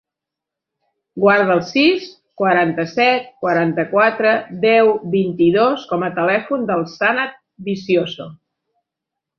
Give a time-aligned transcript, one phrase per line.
[1.23, 2.07] Guarda el sis,
[2.43, 4.33] quaranta-set, quaranta-quatre,
[4.67, 7.39] deu, vint-i-dos com a telèfon del Sanad
[7.71, 8.33] Vicioso.